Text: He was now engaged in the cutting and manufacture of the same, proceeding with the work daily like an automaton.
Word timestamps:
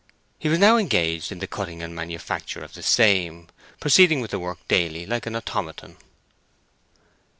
He 0.39 0.49
was 0.49 0.57
now 0.57 0.77
engaged 0.77 1.31
in 1.31 1.37
the 1.37 1.45
cutting 1.47 1.83
and 1.83 1.93
manufacture 1.93 2.63
of 2.63 2.73
the 2.73 2.81
same, 2.81 3.49
proceeding 3.79 4.19
with 4.19 4.31
the 4.31 4.39
work 4.39 4.57
daily 4.67 5.05
like 5.05 5.27
an 5.27 5.35
automaton. 5.35 5.97